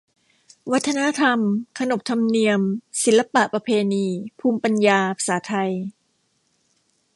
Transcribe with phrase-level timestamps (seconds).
[0.71, 1.39] วัฒนธรรม
[1.79, 2.61] ขนบธรรมเนียม
[3.03, 4.07] ศิลปะ ประเพณี
[4.39, 5.71] ภูมิปัญญา ภาษาไทย